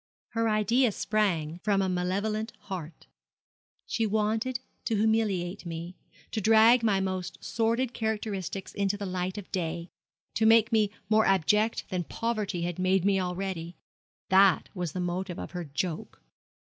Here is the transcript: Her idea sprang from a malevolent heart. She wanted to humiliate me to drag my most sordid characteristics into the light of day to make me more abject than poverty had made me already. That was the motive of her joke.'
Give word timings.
Her 0.29 0.49
idea 0.49 0.91
sprang 0.91 1.59
from 1.59 1.79
a 1.83 1.87
malevolent 1.87 2.53
heart. 2.61 3.05
She 3.85 4.07
wanted 4.07 4.59
to 4.85 4.95
humiliate 4.95 5.63
me 5.63 5.95
to 6.31 6.41
drag 6.41 6.81
my 6.81 6.99
most 6.99 7.37
sordid 7.43 7.93
characteristics 7.93 8.73
into 8.73 8.97
the 8.97 9.05
light 9.05 9.37
of 9.37 9.51
day 9.51 9.91
to 10.33 10.47
make 10.47 10.71
me 10.71 10.89
more 11.07 11.27
abject 11.27 11.85
than 11.89 12.03
poverty 12.05 12.63
had 12.63 12.79
made 12.79 13.05
me 13.05 13.19
already. 13.19 13.77
That 14.29 14.69
was 14.73 14.93
the 14.93 14.99
motive 14.99 15.37
of 15.37 15.51
her 15.51 15.65
joke.' 15.65 16.19